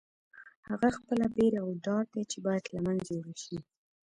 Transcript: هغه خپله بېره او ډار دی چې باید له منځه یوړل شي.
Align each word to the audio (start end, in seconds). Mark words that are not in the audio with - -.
هغه 0.69 0.89
خپله 0.97 1.25
بېره 1.35 1.59
او 1.65 1.69
ډار 1.85 2.05
دی 2.13 2.23
چې 2.31 2.37
باید 2.45 2.63
له 2.73 2.79
منځه 2.85 3.09
یوړل 3.13 3.37
شي. 3.45 3.57